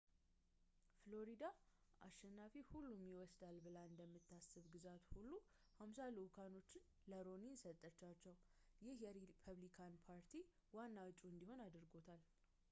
[0.99, 1.43] ፍሎሪዳ
[2.05, 5.43] አሸናፊ-ሁሉንም ይወስዳል ብላ እንደምታስብ ግዛት ሁሉንም
[5.79, 8.35] ሃምሳ ልዑካኖቹዋን ለሮኒኒ ሰጠቻቸው
[8.87, 10.33] ይህ የሪፐብሊካን ፓርቲ
[10.79, 12.23] ዋና ዕጩ እንዲሆን አድርጎታል